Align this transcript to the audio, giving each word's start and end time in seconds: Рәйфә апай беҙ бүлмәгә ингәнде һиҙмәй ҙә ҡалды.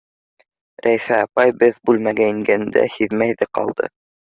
Рәйфә 0.85 1.19
апай 1.25 1.53
беҙ 1.59 1.77
бүлмәгә 1.91 2.31
ингәнде 2.33 2.89
һиҙмәй 2.97 3.39
ҙә 3.45 3.53
ҡалды. 3.61 3.95